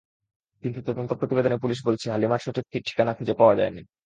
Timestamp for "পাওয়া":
3.33-3.55